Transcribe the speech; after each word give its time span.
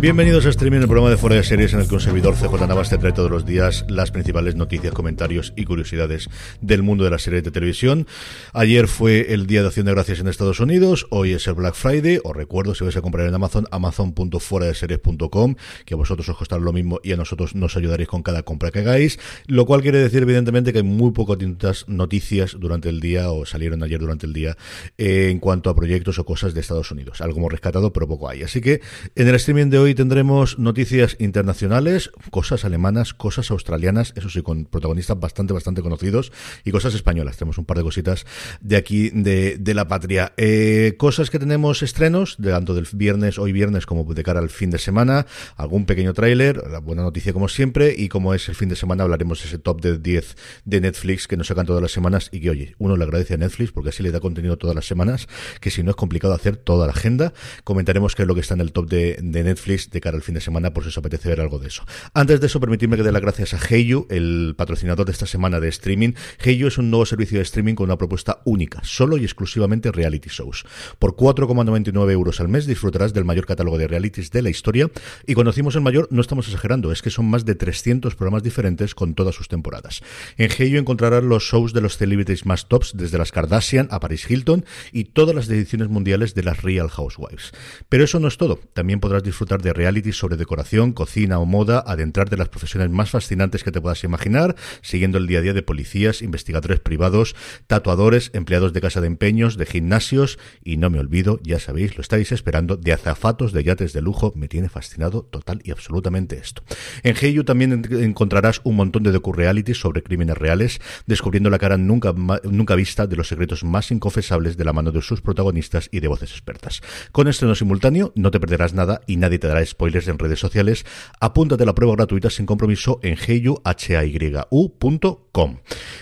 Bienvenidos 0.00 0.46
a 0.46 0.50
Streaming, 0.50 0.80
el 0.80 0.86
programa 0.86 1.10
de 1.10 1.16
fuera 1.16 1.34
de 1.34 1.42
series 1.42 1.74
en 1.74 1.80
el 1.80 1.88
que 1.88 1.94
un 1.94 2.00
servidor 2.00 2.34
CJ 2.36 2.66
Navas 2.68 2.88
te 2.88 2.98
trae 2.98 3.12
todos 3.12 3.30
los 3.30 3.44
días 3.44 3.84
las 3.88 4.12
principales 4.12 4.54
noticias, 4.54 4.94
comentarios 4.94 5.52
y 5.56 5.64
curiosidades 5.64 6.30
del 6.60 6.84
mundo 6.84 7.02
de 7.02 7.10
las 7.10 7.22
series 7.22 7.42
de 7.42 7.50
televisión. 7.50 8.06
Ayer 8.52 8.86
fue 8.86 9.34
el 9.34 9.46
Día 9.46 9.62
de 9.62 9.66
Acción 9.66 9.86
de 9.86 9.92
Gracias 9.92 10.20
en 10.20 10.28
Estados 10.28 10.60
Unidos, 10.60 11.06
hoy 11.10 11.32
es 11.32 11.46
el 11.48 11.54
Black 11.54 11.74
Friday, 11.74 12.20
os 12.22 12.36
recuerdo 12.36 12.76
si 12.76 12.84
vais 12.84 12.96
a 12.96 13.02
comprar 13.02 13.26
en 13.26 13.34
Amazon, 13.34 13.66
amazon.fueradeseries.com, 13.72 15.56
que 15.84 15.94
a 15.94 15.96
vosotros 15.96 16.28
os 16.28 16.36
costará 16.36 16.62
lo 16.62 16.72
mismo 16.72 17.00
y 17.02 17.12
a 17.12 17.16
nosotros 17.16 17.56
nos 17.56 17.76
ayudaréis 17.76 18.08
con 18.08 18.22
cada 18.22 18.44
compra 18.44 18.70
que 18.70 18.78
hagáis, 18.78 19.18
lo 19.46 19.66
cual 19.66 19.82
quiere 19.82 19.98
decir 19.98 20.22
evidentemente 20.22 20.72
que 20.72 20.78
hay 20.78 20.84
muy 20.84 21.10
poquitas 21.10 21.84
noticias 21.88 22.56
durante 22.58 22.88
el 22.88 23.00
día 23.00 23.32
o 23.32 23.44
salieron 23.44 23.82
ayer 23.82 23.98
durante 23.98 24.26
el 24.26 24.32
día 24.32 24.56
en 24.96 25.40
cuanto 25.40 25.70
a 25.70 25.74
proyectos 25.74 26.20
o 26.20 26.24
cosas 26.24 26.54
de 26.54 26.60
Estados 26.60 26.92
Unidos. 26.92 27.20
Algo 27.20 27.38
hemos 27.38 27.50
rescatado, 27.50 27.92
pero 27.92 28.06
poco 28.06 28.28
hay. 28.28 28.44
Así 28.44 28.60
que 28.60 28.80
en 29.16 29.28
el 29.28 29.34
streaming 29.34 29.57
de 29.58 29.78
hoy 29.78 29.92
tendremos 29.96 30.56
noticias 30.60 31.16
internacionales, 31.18 32.12
cosas 32.30 32.64
alemanas, 32.64 33.12
cosas 33.12 33.50
australianas, 33.50 34.12
eso 34.14 34.30
sí, 34.30 34.40
con 34.40 34.66
protagonistas 34.66 35.18
bastante, 35.18 35.52
bastante 35.52 35.82
conocidos, 35.82 36.30
y 36.64 36.70
cosas 36.70 36.94
españolas. 36.94 37.38
Tenemos 37.38 37.58
un 37.58 37.64
par 37.64 37.76
de 37.76 37.82
cositas 37.82 38.24
de 38.60 38.76
aquí, 38.76 39.10
de, 39.10 39.58
de 39.58 39.74
la 39.74 39.88
patria. 39.88 40.32
Eh, 40.36 40.94
cosas 40.96 41.28
que 41.30 41.40
tenemos 41.40 41.82
estrenos, 41.82 42.36
de 42.38 42.52
tanto 42.52 42.72
del 42.72 42.86
viernes, 42.92 43.36
hoy 43.40 43.50
viernes, 43.50 43.84
como 43.84 44.04
de 44.14 44.22
cara 44.22 44.38
al 44.38 44.48
fin 44.48 44.70
de 44.70 44.78
semana, 44.78 45.26
algún 45.56 45.86
pequeño 45.86 46.14
tráiler, 46.14 46.62
la 46.70 46.78
buena 46.78 47.02
noticia 47.02 47.32
como 47.32 47.48
siempre, 47.48 47.92
y 47.98 48.08
como 48.08 48.34
es 48.34 48.48
el 48.48 48.54
fin 48.54 48.68
de 48.68 48.76
semana, 48.76 49.02
hablaremos 49.02 49.42
de 49.42 49.48
ese 49.48 49.58
top 49.58 49.80
de 49.80 49.98
10 49.98 50.36
de 50.66 50.80
Netflix 50.80 51.26
que 51.26 51.36
nos 51.36 51.48
sacan 51.48 51.66
todas 51.66 51.82
las 51.82 51.90
semanas 51.90 52.28
y 52.30 52.38
que, 52.38 52.50
oye, 52.50 52.76
uno 52.78 52.96
le 52.96 53.02
agradece 53.02 53.34
a 53.34 53.38
Netflix 53.38 53.72
porque 53.72 53.88
así 53.88 54.04
le 54.04 54.12
da 54.12 54.20
contenido 54.20 54.56
todas 54.56 54.76
las 54.76 54.86
semanas, 54.86 55.26
que 55.60 55.72
si 55.72 55.82
no 55.82 55.90
es 55.90 55.96
complicado 55.96 56.32
hacer 56.32 56.56
toda 56.56 56.86
la 56.86 56.92
agenda. 56.92 57.32
Comentaremos 57.64 58.14
qué 58.14 58.22
es 58.22 58.28
lo 58.28 58.36
que 58.36 58.42
está 58.42 58.54
en 58.54 58.60
el 58.60 58.70
top 58.70 58.88
de, 58.88 59.18
de 59.20 59.42
Netflix 59.42 59.47
de 59.54 60.00
cara 60.00 60.16
al 60.16 60.22
fin 60.22 60.34
de 60.34 60.40
semana, 60.40 60.72
por 60.72 60.82
si 60.82 60.90
os 60.90 60.98
apetece 60.98 61.28
ver 61.28 61.40
algo 61.40 61.58
de 61.58 61.68
eso. 61.68 61.84
Antes 62.14 62.40
de 62.40 62.46
eso, 62.46 62.60
permitidme 62.60 62.96
que 62.96 63.02
dé 63.02 63.12
las 63.12 63.22
gracias 63.22 63.54
a 63.54 63.58
Heyu, 63.58 64.06
el 64.10 64.54
patrocinador 64.56 65.06
de 65.06 65.12
esta 65.12 65.26
semana 65.26 65.60
de 65.60 65.68
streaming. 65.68 66.12
Heyu 66.42 66.68
es 66.68 66.78
un 66.78 66.90
nuevo 66.90 67.06
servicio 67.06 67.38
de 67.38 67.42
streaming 67.42 67.74
con 67.74 67.84
una 67.84 67.96
propuesta 67.98 68.42
única, 68.44 68.80
solo 68.84 69.16
y 69.16 69.24
exclusivamente 69.24 69.90
reality 69.90 70.28
shows. 70.30 70.64
Por 70.98 71.16
4,99 71.16 72.10
euros 72.12 72.40
al 72.40 72.48
mes 72.48 72.66
disfrutarás 72.66 73.14
del 73.14 73.24
mayor 73.24 73.46
catálogo 73.46 73.78
de 73.78 73.88
realities 73.88 74.30
de 74.30 74.42
la 74.42 74.50
historia. 74.50 74.90
Y 75.26 75.34
cuando 75.34 75.50
decimos 75.50 75.74
el 75.76 75.82
mayor, 75.82 76.08
no 76.10 76.20
estamos 76.20 76.46
exagerando, 76.46 76.92
es 76.92 77.02
que 77.02 77.10
son 77.10 77.26
más 77.26 77.44
de 77.44 77.54
300 77.54 78.14
programas 78.14 78.42
diferentes 78.42 78.94
con 78.94 79.14
todas 79.14 79.34
sus 79.34 79.48
temporadas. 79.48 80.02
En 80.36 80.50
Heyu 80.50 80.78
encontrarás 80.78 81.24
los 81.24 81.44
shows 81.44 81.72
de 81.72 81.80
los 81.80 81.96
celebrities 81.96 82.46
más 82.46 82.68
tops, 82.68 82.92
desde 82.94 83.18
las 83.18 83.32
Kardashian 83.32 83.88
a 83.90 84.00
Paris 84.00 84.30
Hilton 84.30 84.64
y 84.92 85.04
todas 85.04 85.34
las 85.34 85.48
ediciones 85.48 85.88
mundiales 85.88 86.34
de 86.34 86.42
las 86.42 86.62
Real 86.62 86.88
Housewives. 86.88 87.52
Pero 87.88 88.04
eso 88.04 88.20
no 88.20 88.28
es 88.28 88.36
todo, 88.36 88.60
también 88.74 89.00
podrás 89.00 89.22
disfrutar 89.22 89.37
de 89.38 89.72
reality 89.72 90.12
sobre 90.12 90.36
decoración, 90.36 90.92
cocina 90.92 91.38
o 91.38 91.46
moda, 91.46 91.84
adentrarte 91.86 92.34
de 92.34 92.38
las 92.38 92.48
profesiones 92.48 92.90
más 92.90 93.10
fascinantes 93.10 93.62
que 93.62 93.70
te 93.70 93.80
puedas 93.80 94.02
imaginar, 94.02 94.56
siguiendo 94.82 95.18
el 95.18 95.28
día 95.28 95.38
a 95.38 95.42
día 95.42 95.52
de 95.52 95.62
policías, 95.62 96.22
investigadores 96.22 96.80
privados, 96.80 97.36
tatuadores, 97.68 98.30
empleados 98.34 98.72
de 98.72 98.80
casa 98.80 99.00
de 99.00 99.06
empeños, 99.06 99.56
de 99.56 99.66
gimnasios 99.66 100.38
y 100.64 100.76
no 100.76 100.90
me 100.90 100.98
olvido, 100.98 101.38
ya 101.44 101.60
sabéis, 101.60 101.96
lo 101.96 102.02
estáis 102.02 102.32
esperando, 102.32 102.76
de 102.76 102.92
azafatos 102.92 103.52
de 103.52 103.62
yates 103.62 103.92
de 103.92 104.02
lujo. 104.02 104.32
Me 104.34 104.48
tiene 104.48 104.68
fascinado 104.68 105.22
total 105.22 105.60
y 105.62 105.70
absolutamente 105.70 106.36
esto. 106.36 106.62
En 107.02 107.14
Heyu 107.14 107.44
también 107.44 107.86
encontrarás 107.90 108.60
un 108.64 108.74
montón 108.74 109.04
de 109.04 109.12
docu-realities 109.12 109.78
sobre 109.78 110.02
crímenes 110.02 110.36
reales, 110.36 110.80
descubriendo 111.06 111.50
la 111.50 111.58
cara 111.58 111.76
nunca, 111.76 112.12
nunca 112.42 112.74
vista 112.74 113.06
de 113.06 113.16
los 113.16 113.28
secretos 113.28 113.62
más 113.62 113.90
inconfesables 113.90 114.56
de 114.56 114.64
la 114.64 114.72
mano 114.72 114.90
de 114.90 115.02
sus 115.02 115.20
protagonistas 115.20 115.88
y 115.92 116.00
de 116.00 116.08
voces 116.08 116.32
expertas. 116.32 116.80
Con 117.12 117.28
estreno 117.28 117.54
simultáneo 117.54 118.12
no 118.14 118.30
te 118.30 118.40
perderás 118.40 118.72
nada 118.72 119.02
y 119.06 119.16
nadie 119.16 119.27
te 119.36 119.46
dará 119.46 119.66
spoilers 119.66 120.08
en 120.08 120.18
redes 120.18 120.38
sociales, 120.38 120.86
apúntate 121.20 121.64
a 121.64 121.66
la 121.66 121.74
prueba 121.74 121.94
gratuita 121.94 122.30
sin 122.30 122.46
compromiso 122.46 123.00
en 123.02 123.18
heyuhayu.com. 123.18 123.58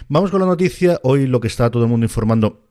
Vamos 0.09 0.31
con 0.31 0.41
la 0.41 0.47
noticia. 0.47 1.01
Hoy 1.03 1.27
lo 1.27 1.41
que 1.41 1.49
está 1.49 1.69
todo 1.73 1.83
el 1.83 1.89
mundo 1.89 2.05
informando 2.05 2.69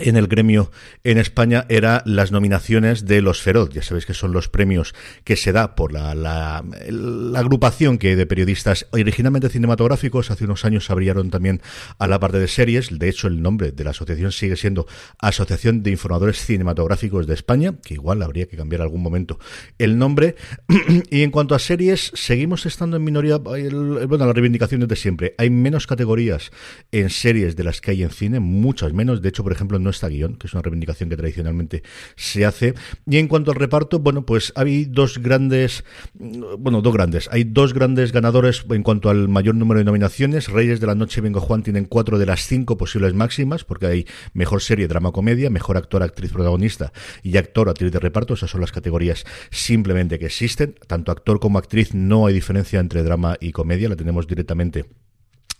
en 0.00 0.16
el 0.16 0.26
gremio 0.26 0.70
en 1.04 1.18
España 1.18 1.66
era 1.68 2.02
las 2.06 2.32
nominaciones 2.32 3.06
de 3.06 3.22
los 3.22 3.42
Feroz. 3.42 3.70
Ya 3.70 3.82
sabéis 3.82 4.06
que 4.06 4.14
son 4.14 4.32
los 4.32 4.48
premios 4.48 4.94
que 5.24 5.36
se 5.36 5.52
da 5.52 5.74
por 5.74 5.92
la, 5.92 6.14
la, 6.14 6.64
la 6.90 7.38
agrupación 7.38 7.98
que 7.98 8.16
de 8.16 8.26
periodistas 8.26 8.86
originalmente 8.92 9.48
cinematográficos. 9.48 10.30
Hace 10.30 10.44
unos 10.44 10.64
años 10.64 10.90
abrieron 10.90 11.30
también 11.30 11.60
a 11.98 12.06
la 12.06 12.20
parte 12.20 12.38
de 12.38 12.48
series. 12.48 12.98
De 12.98 13.08
hecho, 13.08 13.28
el 13.28 13.42
nombre 13.42 13.72
de 13.72 13.84
la 13.84 13.90
asociación 13.90 14.32
sigue 14.32 14.56
siendo 14.56 14.86
Asociación 15.18 15.82
de 15.82 15.90
Informadores 15.90 16.44
Cinematográficos 16.44 17.26
de 17.26 17.34
España, 17.34 17.74
que 17.82 17.94
igual 17.94 18.22
habría 18.22 18.46
que 18.46 18.56
cambiar 18.56 18.82
algún 18.82 19.02
momento 19.02 19.38
el 19.78 19.98
nombre. 19.98 20.36
y 21.10 21.22
en 21.22 21.30
cuanto 21.30 21.54
a 21.54 21.58
series, 21.58 22.12
seguimos 22.14 22.66
estando 22.66 22.96
en 22.96 23.04
minoría. 23.04 23.38
Bueno, 23.38 24.26
las 24.26 24.34
reivindicaciones 24.34 24.88
de 24.88 24.96
siempre. 24.96 25.34
Hay 25.38 25.50
menos 25.50 25.86
categorías 25.86 26.50
en 26.92 27.10
series 27.10 27.56
de 27.56 27.64
las 27.64 27.80
que 27.80 27.92
hay 27.92 28.02
en 28.02 28.10
cine, 28.10 28.40
muchas 28.40 28.92
menos. 28.92 29.22
De 29.22 29.28
hecho, 29.28 29.42
por 29.42 29.52
ejemplo, 29.52 29.78
no 29.88 29.90
está 29.90 30.08
guion, 30.08 30.36
que 30.36 30.46
es 30.46 30.52
una 30.52 30.62
reivindicación 30.62 31.08
que 31.08 31.16
tradicionalmente 31.16 31.82
se 32.14 32.44
hace. 32.44 32.74
Y 33.06 33.16
en 33.16 33.26
cuanto 33.26 33.50
al 33.50 33.56
reparto, 33.56 33.98
bueno, 33.98 34.26
pues 34.26 34.52
hay 34.54 34.84
dos 34.84 35.18
grandes, 35.18 35.82
bueno, 36.14 36.82
dos 36.82 36.92
grandes, 36.92 37.28
hay 37.32 37.44
dos 37.44 37.72
grandes 37.72 38.12
ganadores 38.12 38.66
en 38.68 38.82
cuanto 38.82 39.08
al 39.08 39.28
mayor 39.28 39.54
número 39.54 39.78
de 39.78 39.84
nominaciones. 39.84 40.48
Reyes 40.48 40.80
de 40.80 40.86
la 40.86 40.94
Noche, 40.94 41.22
Vengo 41.22 41.40
Juan 41.40 41.62
tienen 41.62 41.86
cuatro 41.86 42.18
de 42.18 42.26
las 42.26 42.46
cinco 42.46 42.76
posibles 42.76 43.14
máximas, 43.14 43.64
porque 43.64 43.86
hay 43.86 44.06
mejor 44.34 44.60
serie, 44.60 44.88
drama, 44.88 45.10
comedia, 45.10 45.48
mejor 45.48 45.78
actor, 45.78 46.02
actriz, 46.02 46.32
protagonista 46.32 46.92
y 47.22 47.36
actor, 47.38 47.70
actriz 47.70 47.90
de 47.90 47.98
reparto. 47.98 48.34
Esas 48.34 48.50
son 48.50 48.60
las 48.60 48.72
categorías 48.72 49.24
simplemente 49.50 50.18
que 50.18 50.26
existen. 50.26 50.74
Tanto 50.86 51.12
actor 51.12 51.40
como 51.40 51.58
actriz 51.58 51.94
no 51.94 52.26
hay 52.26 52.34
diferencia 52.34 52.78
entre 52.78 53.02
drama 53.02 53.36
y 53.40 53.52
comedia, 53.52 53.88
la 53.88 53.96
tenemos 53.96 54.26
directamente 54.26 54.84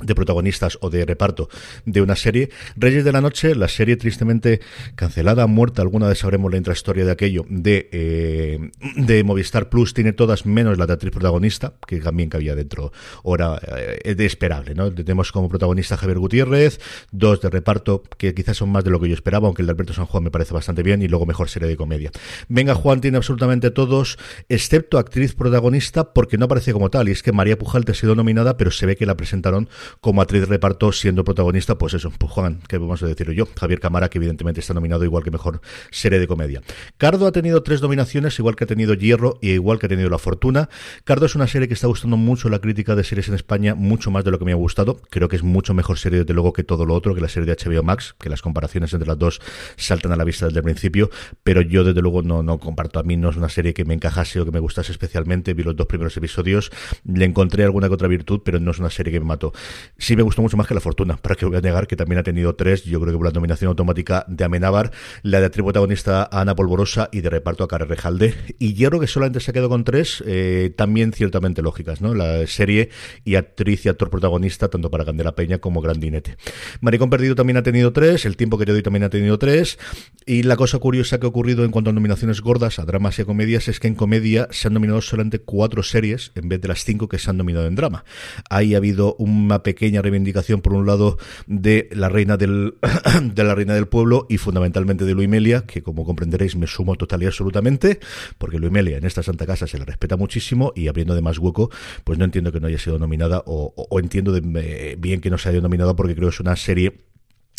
de 0.00 0.15
protagonistas 0.15 0.79
o 0.81 0.91
de 0.91 1.05
reparto 1.05 1.49
de 1.85 2.00
una 2.00 2.15
serie. 2.15 2.50
Reyes 2.77 3.05
de 3.05 3.11
la 3.11 3.21
Noche, 3.21 3.56
la 3.56 3.67
serie 3.67 3.97
tristemente 3.97 4.61
cancelada, 4.95 5.47
muerta, 5.49 5.83
alguna 5.83 6.06
vez 6.06 6.19
sabremos 6.19 6.50
la 6.53 6.56
intrahistoria 6.56 7.05
de 7.05 7.11
aquello, 7.11 7.45
de, 7.49 7.89
eh, 7.91 8.71
de 8.97 9.25
Movistar 9.25 9.69
Plus, 9.69 9.95
tiene 9.95 10.12
todas 10.12 10.47
menos 10.47 10.79
la 10.79 10.87
de 10.87 10.93
actriz 10.93 11.11
protagonista, 11.11 11.75
que 11.85 11.99
también 11.99 12.29
cabía 12.29 12.55
dentro, 12.55 12.93
ahora 13.25 13.61
eh, 14.05 14.15
de 14.15 14.27
esperable, 14.27 14.75
¿no? 14.75 14.93
Tenemos 14.93 15.33
como 15.33 15.49
protagonista 15.49 15.97
Javier 15.97 16.21
Gutiérrez, 16.21 16.81
dos 17.11 17.41
de 17.41 17.50
reparto 17.50 18.05
que 18.19 18.35
quizás 18.35 18.56
son 18.56 18.71
más 18.71 18.85
de 18.85 18.91
lo 18.91 19.00
que 19.00 19.09
yo 19.09 19.15
esperaba, 19.15 19.49
aunque 19.49 19.62
el 19.62 19.67
de 19.67 19.73
Alberto 19.73 19.95
San 19.95 20.06
Juan 20.06 20.23
me 20.23 20.31
parece 20.31 20.55
bastante 20.55 20.85
bien, 20.85 21.03
y 21.03 21.09
luego 21.09 21.27
mejor 21.27 21.49
serie 21.49 21.69
de 21.69 21.77
comedia. 21.77 22.12
Venga 22.49 22.77
Juan 22.77 23.00
tiene 23.00 23.17
absolutamente 23.17 23.73
todos, 23.73 24.17
excepto 24.49 24.99
actriz 24.99 25.35
protagonista, 25.35 26.12
porque 26.12 26.39
no 26.39 26.45
aparece 26.45 26.73
como 26.73 26.89
tal, 26.89 27.09
y 27.09 27.12
es 27.12 27.25
que 27.25 27.33
María 27.33 27.59
Pujalte 27.59 27.93
ha 27.93 27.95
sido 27.97 28.15
nominada, 28.15 28.56
pero 28.56 28.71
se 28.71 28.87
ve 28.87 28.95
que 28.95 29.05
la 29.05 29.17
presentaron 29.17 29.69
como 30.00 30.23
actriz 30.23 30.43
de 30.43 30.46
reparto 30.46 30.93
siendo 30.93 31.25
protagonista, 31.25 31.79
pues 31.79 31.94
eso, 31.94 32.11
pues 32.17 32.32
Juan, 32.32 32.61
¿qué 32.69 32.79
vamos 32.79 33.02
a 33.02 33.06
decir 33.06 33.31
yo? 33.32 33.46
Javier 33.58 33.81
Camara, 33.81 34.08
que 34.08 34.19
evidentemente 34.19 34.61
está 34.61 34.75
nominado 34.75 35.05
igual 35.05 35.25
que 35.25 35.31
mejor 35.31 35.61
serie 35.90 36.19
de 36.19 36.26
comedia. 36.26 36.62
Cardo 36.96 37.26
ha 37.26 37.32
tenido 37.32 37.62
tres 37.62 37.82
nominaciones, 37.82 38.38
igual 38.38 38.56
que 38.56 38.64
ha 38.64 38.67
tenido 38.67 38.94
Hierro 38.94 39.38
y 39.40 39.50
igual 39.50 39.79
que 39.79 39.87
ha 39.87 39.88
tenido 39.88 40.11
La 40.11 40.19
Fortuna. 40.19 40.69
Cardo 41.05 41.26
es 41.26 41.35
una 41.35 41.46
serie 41.46 41.69
que 41.69 41.75
está 41.75 41.87
gustando 41.87 42.17
mucho 42.17 42.49
la 42.49 42.61
crítica 42.61 42.94
de 42.94 43.05
series 43.05 43.29
en 43.29 43.35
España, 43.35 43.75
mucho 43.75 44.11
más 44.11 44.25
de 44.25 44.31
lo 44.31 44.38
que 44.38 44.44
me 44.44 44.52
ha 44.52 44.56
gustado. 44.56 45.00
Creo 45.11 45.29
que 45.29 45.37
es 45.37 45.43
mucho 45.43 45.75
mejor 45.75 45.99
serie, 45.99 46.20
desde 46.20 46.35
luego, 46.35 46.52
que 46.52 46.64
todo 46.64 46.85
lo 46.85 46.94
otro, 46.94 47.14
que 47.14 47.20
la 47.20 47.29
serie 47.29 47.46
de 47.46 47.56
HBO 47.56 47.82
Max, 47.82 48.14
que 48.19 48.29
las 48.29 48.43
comparaciones 48.43 48.93
entre 48.93 49.08
las 49.08 49.19
dos 49.19 49.40
saltan 49.76 50.12
a 50.12 50.17
la 50.17 50.25
vista 50.25 50.46
desde 50.46 50.58
el 50.58 50.64
principio, 50.64 51.11
pero 51.43 51.61
yo 51.61 51.85
desde 51.85 52.00
luego 52.00 52.23
no, 52.23 52.43
no 52.43 52.58
comparto. 52.58 52.99
A 52.99 53.02
mí 53.02 53.17
no 53.17 53.31
es 53.31 53.37
una 53.37 53.49
serie 53.49 53.75
que 53.75 53.85
me 53.85 53.94
encajase 53.94 54.40
o 54.40 54.44
que 54.44 54.52
me 54.52 54.61
gustase 54.61 54.93
especialmente. 54.93 55.55
Vi 55.55 55.62
los 55.62 55.76
dos 55.76 55.87
primeros 55.87 56.17
episodios, 56.17 56.70
le 57.05 57.25
encontré 57.25 57.64
alguna 57.64 57.88
que 57.88 57.94
otra 57.94 58.08
virtud, 58.08 58.40
pero 58.44 58.61
no 58.61 58.70
es 58.70 58.79
una 58.79 58.90
serie 58.90 59.12
que 59.12 59.20
me 59.20 59.26
mató. 59.26 59.52
Sí 59.96 60.16
me 60.16 60.22
gustó 60.22 60.42
mucho 60.42 60.56
más 60.56 60.66
que 60.66 60.75
La 60.75 60.80
Fortuna, 60.80 61.16
para 61.16 61.34
que 61.34 61.46
voy 61.46 61.56
a 61.56 61.60
negar 61.60 61.86
que 61.86 61.96
también 61.96 62.19
ha 62.19 62.22
tenido 62.22 62.54
tres, 62.54 62.84
yo 62.84 63.00
creo 63.00 63.12
que 63.12 63.19
por 63.19 63.26
la 63.26 63.32
nominación 63.32 63.69
automática 63.69 64.25
de 64.28 64.44
Amenábar, 64.44 64.92
la 65.22 65.40
de 65.40 65.46
actriz 65.46 65.64
protagonista 65.64 66.28
Ana 66.30 66.54
Polvorosa 66.54 67.08
y 67.12 67.20
de 67.20 67.30
reparto 67.30 67.64
a 67.64 67.69
Carre 67.69 67.86
Rejalde. 67.86 68.34
Y 68.58 68.75
Hierro, 68.75 69.00
que 69.00 69.06
solamente 69.06 69.40
se 69.40 69.52
quedó 69.52 69.69
con 69.69 69.84
tres, 69.84 70.22
eh, 70.26 70.72
también 70.76 71.12
ciertamente 71.12 71.62
lógicas, 71.62 72.00
¿no? 72.00 72.14
La 72.14 72.46
serie 72.46 72.90
y 73.25 73.34
actriz 73.34 73.86
y 73.86 73.88
actor 73.88 74.10
protagonista, 74.10 74.69
tanto 74.69 74.90
para 74.90 75.04
Candela 75.04 75.34
Peña 75.34 75.58
como 75.58 75.80
Grandinete. 75.80 76.36
Maricón 76.80 77.10
Perdido 77.10 77.34
también 77.34 77.56
ha 77.56 77.62
tenido 77.62 77.92
tres, 77.92 78.25
El 78.25 78.36
tiempo 78.36 78.58
que 78.58 78.66
te 78.66 78.72
doy 78.72 78.82
también 78.82 79.04
ha 79.04 79.10
tenido 79.10 79.38
tres, 79.38 79.78
y 80.26 80.42
la 80.42 80.56
cosa 80.56 80.78
curiosa 80.78 81.19
que 81.19 81.26
ha 81.26 81.28
ocurrido 81.28 81.64
en 81.64 81.70
cuanto 81.70 81.90
a 81.90 81.92
nominaciones 81.92 82.40
gordas 82.40 82.78
a 82.78 82.84
dramas 82.84 83.19
y 83.19 83.22
a 83.22 83.25
comedias 83.25 83.69
es 83.69 83.80
que 83.80 83.88
en 83.88 83.94
comedia 83.94 84.48
se 84.50 84.69
han 84.69 84.75
nominado 84.75 85.00
solamente 85.00 85.38
cuatro 85.40 85.82
series 85.82 86.32
en 86.34 86.48
vez 86.48 86.60
de 86.60 86.69
las 86.69 86.84
cinco 86.84 87.08
que 87.08 87.19
se 87.19 87.30
han 87.30 87.36
nominado 87.36 87.66
en 87.66 87.75
drama. 87.75 88.04
Ahí 88.50 88.75
ha 88.75 88.78
habido 88.78 89.14
una 89.19 89.62
pequeña 89.69 90.00
reivindicación, 90.00 90.62
por 90.62 90.73
un 90.73 90.87
lado, 90.87 91.19
de 91.47 91.91
la 91.93 92.09
reina 92.09 92.38
del, 92.38 92.79
de 93.23 93.44
la 93.44 93.55
reina 93.55 93.75
del 93.75 93.87
pueblo 93.87 94.25
y 94.31 94.38
fundamentalmente 94.38 95.05
de 95.05 95.12
Luimelia, 95.12 95.67
que 95.67 95.82
como 95.82 96.06
comprenderéis 96.06 96.56
me 96.56 96.67
sumo 96.67 96.97
total 96.97 97.23
y 97.23 97.26
absolutamente, 97.26 98.00
porque 98.38 98.59
Luimelia 98.59 98.97
en 98.97 99.05
esta 99.05 99.23
Santa 99.23 99.44
Casa 99.44 99.67
se 99.67 99.79
le 99.79 99.85
respeta 99.85 100.17
muchísimo 100.17 100.73
y 100.75 100.88
abriendo 100.88 101.15
de 101.15 101.20
más 101.20 101.38
hueco, 101.38 101.70
pues 102.05 102.19
no 102.19 102.25
entiendo 102.25 102.50
que 102.50 102.61
no 102.61 102.69
haya 102.69 102.79
sido 102.79 102.99
nominada 102.99 103.43
o, 103.44 103.75
o 103.76 104.00
entiendo 104.00 104.32
de, 104.32 104.41
eh, 104.59 104.97
bien 104.99 105.20
que 105.20 105.29
no 105.29 105.37
se 105.37 105.50
haya 105.50 105.61
nominado 105.61 105.94
porque 105.94 106.14
creo 106.14 106.29
que 106.29 106.35
es 106.35 106.41
una 106.41 106.56
serie 106.56 107.07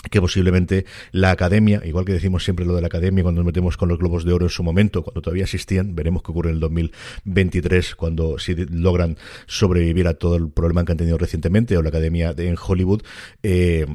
que 0.10 0.22
posiblemente 0.22 0.86
la 1.12 1.32
academia, 1.32 1.82
igual 1.86 2.06
que 2.06 2.14
decimos 2.14 2.44
siempre 2.44 2.66
lo 2.66 2.76
de 2.76 2.82
la 2.82 2.88
academia 2.88 3.24
cuando 3.24 3.40
nos 3.40 3.48
metemos 3.48 3.78
con 3.78 3.90
los 3.90 3.98
globos 3.98 4.26
de 4.26 4.34
oro 4.34 4.46
en 4.46 4.50
su 4.50 4.64
momento, 4.64 5.04
cuando 5.04 5.22
todavía 5.22 5.44
existían, 5.44 5.96
veremos 5.96 6.24
qué 6.24 6.32
ocurre 6.32 6.50
en 6.50 6.56
el 6.56 6.62
2023 6.62 7.96
cuando 7.96 8.38
si 8.40 8.56
logran 8.56 9.18
sobrevivir 9.48 10.08
a 10.08 10.16
todo 10.16 10.36
el 10.36 10.50
problema 10.50 10.86
que 10.86 10.92
han 10.92 10.98
tenido 10.98 11.18
recientemente 11.18 11.78
o 11.78 11.82
la 11.82 11.90
academia 11.90 12.34
en 12.38 12.56
Hollywood. 12.60 13.02
Eh, 13.44 13.86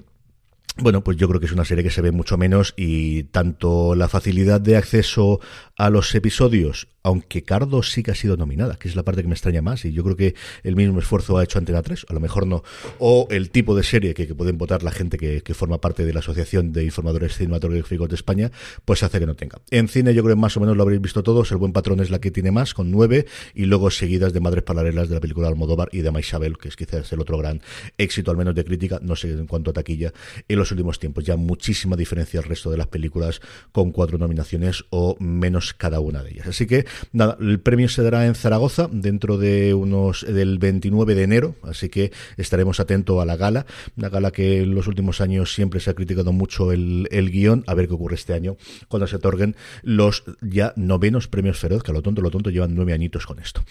bueno, 0.77 1.05
pues 1.05 1.17
yo 1.17 1.29
creo 1.29 1.39
que 1.39 1.47
es 1.47 1.53
una 1.53 1.65
serie 1.65 1.85
que 1.85 1.91
se 1.91 2.03
ve 2.03 2.11
mucho 2.11 2.37
menos 2.37 2.75
y 2.77 3.25
tanto 3.25 3.95
la 3.95 4.09
facilidad 4.09 4.61
de 4.61 4.77
acceso 4.77 5.41
a 5.77 5.89
los 5.89 6.13
episodios, 6.17 6.89
aunque 7.05 7.45
Cardo 7.45 7.83
sí 7.83 8.03
que 8.03 8.11
ha 8.11 8.15
sido 8.15 8.37
nominada, 8.37 8.77
que 8.77 8.89
es 8.89 8.97
la 8.97 9.05
parte 9.05 9.23
que 9.23 9.29
me 9.29 9.35
extraña 9.35 9.63
más, 9.63 9.85
y 9.85 9.93
yo 9.93 10.03
creo 10.03 10.17
que 10.17 10.35
el 10.65 10.75
mismo 10.75 10.99
esfuerzo 10.99 11.39
ha 11.39 11.45
hecho 11.45 11.59
Antena 11.59 11.83
3, 11.83 12.07
a 12.09 12.13
lo 12.15 12.21
mejor 12.21 12.47
no, 12.47 12.65
o 12.99 13.29
el 13.31 13.51
tipo 13.51 13.77
de 13.77 13.85
serie 13.85 14.15
que, 14.15 14.35
pueden 14.35 14.59
votar 14.59 14.83
la 14.83 14.91
gente 14.91 15.17
que, 15.19 15.55
forma 15.55 15.81
parte 15.81 16.05
de 16.05 16.13
la 16.13 16.19
Asociación 16.19 16.73
de 16.73 16.83
Informadores 16.83 17.37
Cinematográficos 17.37 18.09
de 18.09 18.17
España, 18.17 18.51
pues 18.85 19.05
hace 19.05 19.21
que 19.21 19.27
no 19.27 19.37
tenga. 19.37 19.61
En 19.71 19.87
cine 19.87 20.13
yo 20.15 20.25
creo 20.25 20.35
que 20.35 20.41
más 20.41 20.57
o 20.57 20.61
menos 20.61 20.77
lo 20.77 20.83
habréis 20.83 21.01
visto 21.01 21.23
todos, 21.23 21.53
El 21.53 21.59
Buen 21.59 21.73
Patrón 21.73 22.01
es 22.01 22.11
la 22.11 22.21
que 22.21 22.33
tiene 22.33 22.51
más, 22.51 22.75
con 22.75 22.91
nueve, 22.91 23.27
y 23.55 23.67
luego 23.67 23.91
seguidas 23.91 24.33
de 24.33 24.41
Madres 24.41 24.65
Paralelas 24.65 25.09
de 25.09 25.15
la 25.15 25.21
película 25.21 25.47
Almodóvar 25.47 25.91
y 25.93 26.01
de 26.01 26.11
Maisabel, 26.11 26.59
que 26.59 26.69
es 26.69 26.77
quizás 26.77 27.13
el 27.13 27.21
otro 27.21 27.39
gran 27.39 27.61
éxito, 27.99 28.31
al 28.31 28.37
menos 28.37 28.55
de 28.55 28.65
crítica, 28.65 28.99
no 29.03 29.15
sé 29.15 29.31
en 29.31 29.47
cuanto 29.47 29.71
a 29.71 29.75
taquilla, 29.75 30.13
los 30.49 30.71
últimos 30.71 30.99
tiempos. 30.99 31.25
Ya 31.25 31.37
muchísima 31.37 31.97
diferencia 31.97 32.41
al 32.41 32.47
resto 32.47 32.71
de 32.71 32.79
las 32.79 32.87
películas 32.87 33.41
con 33.73 33.93
cuatro 33.93 34.19
nominaciones 34.19 34.85
o 34.91 35.17
menos 35.21 35.75
cada 35.75 36.01
una 36.01 36.23
de 36.23 36.31
ellas. 36.31 36.47
Así 36.47 36.67
que, 36.67 36.87
nada, 37.13 37.37
el 37.41 37.61
premio 37.61 37.89
se 37.89 38.03
dará 38.03 38.27
en 38.27 38.35
Zaragoza 38.35 38.89
dentro 38.91 39.39
de 39.39 39.75
unos 39.75 40.25
del 40.27 40.59
29 40.59 41.15
de 41.15 41.23
enero, 41.23 41.57
así 41.63 41.89
que 41.89 42.13
estaremos 42.37 42.81
atentos 42.81 43.21
a 43.21 43.25
la 43.25 43.37
gala, 43.37 43.67
una 43.97 44.09
gala 44.09 44.31
que 44.31 44.63
en 44.63 44.75
los 44.75 44.87
últimos 44.87 45.21
años 45.21 45.55
siempre 45.55 45.81
se 45.81 45.91
ha 45.91 45.95
criticado 45.95 46.33
mucho 46.33 46.73
el, 46.73 47.09
el 47.11 47.31
guion, 47.31 47.65
a 47.67 47.75
ver 47.75 47.89
qué 47.89 47.95
ocurre 47.95 48.15
este 48.15 48.35
año 48.35 48.57
cuando 48.89 49.07
se 49.07 49.17
otorguen 49.17 49.57
los 49.83 50.25
ya 50.41 50.73
novenos 50.77 51.29
premios 51.29 51.59
Feroz, 51.59 51.83
que 51.83 51.91
a 51.91 51.95
lo 51.95 52.03
tonto, 52.03 52.23
lo 52.23 52.31
tonto 52.31 52.51
llevan 52.51 52.75
nueve 52.75 52.93
añitos 52.93 53.27
con 53.27 53.39
esto. 53.39 53.63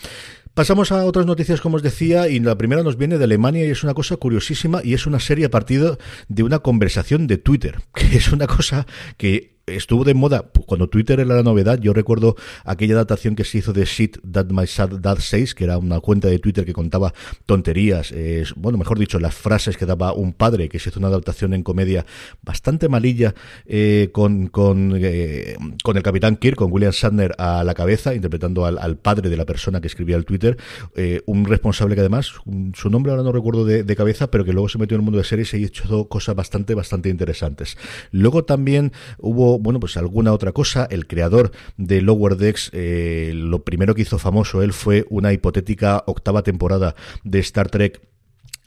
Pasamos 0.53 0.91
a 0.91 1.05
otras 1.05 1.25
noticias, 1.25 1.61
como 1.61 1.77
os 1.77 1.83
decía, 1.83 2.27
y 2.27 2.39
la 2.39 2.57
primera 2.57 2.83
nos 2.83 2.97
viene 2.97 3.17
de 3.17 3.23
Alemania 3.23 3.65
y 3.65 3.71
es 3.71 3.83
una 3.83 3.93
cosa 3.93 4.17
curiosísima 4.17 4.81
y 4.83 4.93
es 4.93 5.07
una 5.07 5.19
serie 5.19 5.45
a 5.45 5.49
partir 5.49 5.97
de 6.27 6.43
una 6.43 6.59
conversación 6.59 7.27
de 7.27 7.37
Twitter, 7.37 7.79
que 7.93 8.17
es 8.17 8.31
una 8.31 8.47
cosa 8.47 8.85
que 9.17 9.52
estuvo 9.65 10.03
de 10.03 10.13
moda 10.13 10.49
cuando 10.65 10.87
Twitter 10.87 11.19
era 11.19 11.35
la 11.35 11.43
novedad. 11.43 11.79
Yo 11.79 11.93
recuerdo 11.93 12.35
aquella 12.65 12.95
adaptación 12.95 13.35
que 13.35 13.43
se 13.43 13.59
hizo 13.59 13.73
de 13.73 13.85
Shit 13.85 14.17
That 14.31 14.47
My 14.47 14.67
Sad 14.67 14.99
Dad 14.99 15.19
Says, 15.19 15.55
que 15.55 15.63
era 15.63 15.77
una 15.77 15.99
cuenta 15.99 16.27
de 16.27 16.39
Twitter 16.39 16.65
que 16.65 16.73
contaba 16.73 17.13
tonterías, 17.45 18.13
bueno, 18.55 18.77
mejor 18.77 18.99
dicho, 18.99 19.19
las 19.19 19.33
frases 19.33 19.77
que 19.77 19.85
daba 19.85 20.13
un 20.13 20.33
padre, 20.33 20.69
que 20.69 20.79
se 20.79 20.89
hizo 20.89 20.99
una 20.99 21.07
adaptación 21.07 21.53
en 21.53 21.63
comedia 21.63 22.05
bastante 22.41 22.89
malilla 22.89 23.33
eh, 23.65 24.09
con, 24.11 24.47
con, 24.47 24.93
eh, 24.95 25.55
con 25.83 25.97
el 25.97 26.03
Capitán 26.03 26.35
Kirk, 26.37 26.57
con 26.57 26.71
William 26.71 26.91
Shatner 26.91 27.33
a 27.37 27.63
la 27.63 27.73
cabeza, 27.73 28.13
interpretando 28.13 28.65
al, 28.65 28.97
padre 28.97 29.29
de 29.29 29.37
la 29.37 29.45
persona 29.45 29.81
que 29.81 29.87
escribía 29.87 30.15
el 30.15 30.25
Twitter, 30.25 30.57
eh, 30.95 31.21
un 31.25 31.45
responsable 31.45 31.95
que 31.95 32.01
además, 32.01 32.33
su 32.73 32.89
nombre 32.89 33.11
ahora 33.11 33.23
no 33.23 33.31
recuerdo 33.31 33.65
de, 33.65 33.83
de, 33.83 33.95
cabeza, 33.95 34.29
pero 34.29 34.45
que 34.45 34.53
luego 34.53 34.69
se 34.69 34.77
metió 34.77 34.95
en 34.95 35.01
el 35.01 35.05
mundo 35.05 35.17
de 35.17 35.23
series 35.23 35.53
y 35.53 35.63
ha 35.63 35.67
hecho 35.67 36.07
cosas 36.07 36.35
bastante, 36.35 36.75
bastante 36.75 37.09
interesantes. 37.09 37.77
Luego 38.11 38.43
también 38.43 38.91
hubo 39.19 39.52
bueno, 39.59 39.79
pues 39.79 39.97
alguna 39.97 40.33
otra 40.33 40.51
cosa. 40.51 40.87
El 40.89 41.07
creador 41.07 41.51
de 41.77 42.01
Lower 42.01 42.37
Decks, 42.37 42.69
eh, 42.73 43.31
lo 43.33 43.63
primero 43.63 43.95
que 43.95 44.03
hizo 44.03 44.19
famoso 44.19 44.61
él 44.61 44.73
fue 44.73 45.05
una 45.09 45.33
hipotética 45.33 46.03
octava 46.07 46.43
temporada 46.43 46.95
de 47.23 47.39
Star 47.39 47.69
Trek 47.69 48.01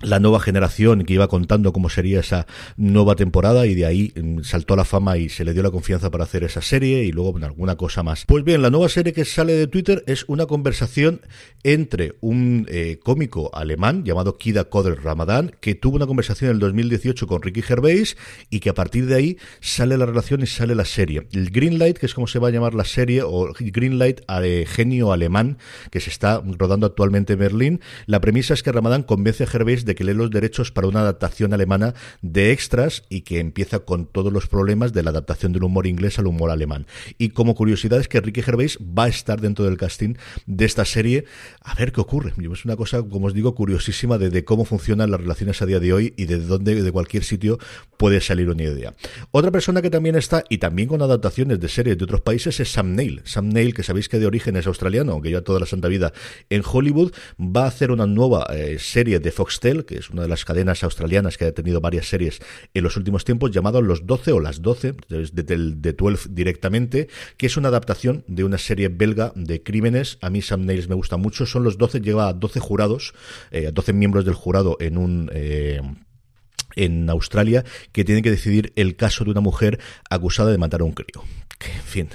la 0.01 0.21
nueva 0.21 0.41
generación 0.41 1.05
que 1.05 1.15
iba 1.15 1.27
contando 1.29 1.73
cómo 1.73 1.89
sería 1.89 2.21
esa 2.21 2.47
nueva 2.77 3.17
temporada 3.17 3.67
y 3.67 3.75
de 3.75 3.87
ahí 3.87 4.13
mm, 4.15 4.43
saltó 4.43 4.77
la 4.77 4.85
fama 4.85 5.17
y 5.17 5.31
se 5.31 5.45
le 5.45 5.55
dio 5.55 5.63
la 5.63 5.71
confianza 5.71 6.11
para 6.11 6.25
hacer 6.25 6.45
esa 6.45 6.61
serie 6.61 7.05
y 7.05 7.13
luego 7.13 7.37
alguna 7.43 7.77
cosa 7.77 8.03
más. 8.03 8.25
Pues 8.27 8.45
bien, 8.45 8.61
la 8.61 8.71
nueva 8.71 8.89
serie 8.89 9.13
que 9.13 9.25
sale 9.25 9.55
de 9.55 9.67
Twitter 9.67 10.05
es 10.07 10.25
una 10.29 10.47
conversación 10.47 11.23
entre 11.63 12.15
un 12.21 12.67
eh, 12.69 12.99
cómico 13.03 13.51
alemán 13.55 14.05
llamado 14.05 14.37
Kida 14.37 14.65
Koder 14.65 15.03
Ramadan 15.03 15.53
que 15.61 15.75
tuvo 15.75 15.97
una 15.97 16.07
conversación 16.07 16.51
en 16.51 16.57
el 16.57 16.61
2018 16.61 17.27
con 17.27 17.41
Ricky 17.41 17.63
Gervais 17.63 18.17
y 18.51 18.61
que 18.61 18.69
a 18.69 18.75
partir 18.75 19.07
de 19.07 19.15
ahí 19.15 19.39
sale 19.61 19.97
la 19.97 20.05
relación 20.05 20.43
y 20.43 20.47
sale 20.47 20.75
la 20.75 20.85
serie. 20.85 21.27
El 21.33 21.51
Greenlight, 21.51 21.97
que 21.97 22.07
es 22.07 22.15
como 22.15 22.27
se 22.27 22.39
va 22.39 22.49
a 22.49 22.51
llamar 22.51 22.75
la 22.75 22.85
serie, 22.85 23.23
o 23.23 23.49
Greenlight 23.59 24.21
eh, 24.43 24.67
genio 24.69 25.13
alemán 25.13 25.57
que 25.91 26.01
se 26.01 26.11
está 26.11 26.43
rodando 26.45 26.87
actualmente 26.87 27.33
en 27.33 27.39
Berlín, 27.39 27.81
la 28.05 28.21
premisa 28.21 28.53
es 28.53 28.63
que 28.63 28.73
Ramadan 28.73 29.03
convence 29.03 29.45
a 29.45 29.47
Gervais 29.47 29.86
de 29.87 29.95
que 29.95 30.05
lee 30.05 30.13
los 30.13 30.31
derechos 30.31 30.71
para 30.71 30.87
una 30.87 31.01
adaptación 31.01 31.55
alemana 31.55 31.95
de 32.21 32.53
extras 32.53 33.05
y 33.09 33.23
que 33.23 33.41
empieza 33.41 33.79
con 33.81 34.05
todos 34.05 34.33
los 34.33 34.47
problemas 34.47 34.93
de 34.93 35.03
la 35.03 35.11
adaptación 35.11 35.53
del 35.53 35.65
humor 35.65 35.87
inglés 35.87 36.19
al 36.19 36.27
humor 36.27 36.51
alemán. 36.51 36.87
Y 37.17 37.31
como 37.31 37.55
curiosidad 37.55 38.01
es 38.01 38.09
que 38.09 38.21
Ricky 38.21 38.43
Gervais 38.43 38.79
va 38.79 39.05
a 39.05 39.09
estar 39.09 39.41
dentro 39.41 39.65
del 39.65 39.79
casting 39.79 40.15
de 40.47 40.65
esta 40.65 40.85
serie. 40.85 41.25
A 41.63 41.75
ver 41.75 41.93
qué 41.93 42.01
ocurre. 42.01 42.35
Es 42.53 42.65
una 42.65 42.77
cosa, 42.77 43.03
como 43.03 43.27
os 43.27 43.35
digo, 43.35 43.55
curiosísima 43.55 44.19
de, 44.19 44.45
cómo 44.45 44.65
funcionan 44.65 45.11
las 45.11 45.21
relaciones 45.21 45.63
a 45.63 45.67
día 45.67 45.81
de 45.81 45.93
hoy 45.93 46.15
y 46.17 46.27
de 46.27 46.39
dónde, 46.39 46.83
de 46.83 46.93
cualquier 46.93 47.25
sitio, 47.25 47.59
puede 47.97 48.21
salir 48.21 48.51
una 48.51 48.63
idea. 48.63 48.95
Otra 49.31 49.51
persona 49.51 49.83
que 49.83 49.91
también 49.91 50.17
está, 50.17 50.45
y 50.49 50.59
también 50.59 50.89
con 50.89 51.03
adaptaciones 51.03 51.61
de 51.61 51.69
series 51.69 51.97
de 51.99 52.05
otros 52.05 52.21
países, 52.21 52.61
es 52.61 52.73
Sam 52.73 52.95
Neill. 52.95 53.23
Sam 53.25 53.49
Neill, 53.49 53.75
que 53.75 53.83
sabéis 53.83 54.09
que 54.09 54.19
de 54.19 54.27
origen 54.27 54.57
es 54.57 54.67
australiano, 54.67 55.13
aunque 55.13 55.29
lleva 55.29 55.43
toda 55.43 55.61
la 55.61 55.67
santa 55.67 55.89
vida 55.89 56.13
en 56.51 56.63
Hollywood, 56.65 57.13
va 57.39 57.65
a 57.65 57.69
hacer 57.69 57.91
una 57.91 58.07
nueva 58.07 58.47
eh, 58.51 58.79
serie 58.79 59.19
de 59.21 59.31
Foxtel 59.31 59.76
que 59.85 59.99
es 59.99 60.11
una 60.11 60.23
de 60.23 60.29
las 60.29 60.45
cadenas 60.45 60.83
australianas 60.85 61.37
que 61.37 61.45
ha 61.45 61.53
tenido 61.53 61.81
varias 61.81 62.09
series 62.09 62.41
en 62.73 62.83
los 62.83 62.97
últimos 62.97 63.25
tiempos, 63.25 63.51
llamado 63.51 63.83
Los 63.83 64.07
12 64.07 64.33
o 64.33 64.41
Las 64.41 64.63
12, 64.63 64.95
de, 65.09 65.73
de, 65.75 65.93
12 65.93 66.29
directamente, 66.31 67.09
que 67.37 67.47
es 67.47 67.57
una 67.57 67.69
adaptación 67.69 68.25
de 68.27 68.45
una 68.45 68.59
serie 68.59 68.89
belga 68.89 69.33
de 69.35 69.63
crímenes. 69.63 70.19
A 70.23 70.31
mí 70.31 70.43
Sam 70.43 70.65
me 70.65 70.95
gusta 70.95 71.17
mucho. 71.17 71.47
Son 71.47 71.65
los 71.65 71.79
12, 71.79 72.01
lleva 72.01 72.29
a 72.29 72.33
12 72.33 72.61
jurados, 72.61 73.15
eh, 73.51 73.71
12 73.73 73.93
miembros 73.93 74.25
del 74.25 74.35
jurado 74.35 74.77
en 74.81 74.99
un... 74.99 75.31
Eh, 75.33 75.81
en 76.77 77.09
Australia 77.11 77.65
que 77.93 78.05
tienen 78.05 78.23
que 78.23 78.31
decidir 78.31 78.73
el 78.77 78.97
caso 78.97 79.25
de 79.25 79.31
una 79.31 79.41
mujer 79.41 79.81
acusada 80.11 80.53
de 80.53 80.59
matar 80.59 80.83
a 80.83 80.85
un 80.85 80.93
crío. 80.93 81.25
Que, 81.59 81.73
en 81.73 81.83
fin, 81.83 82.09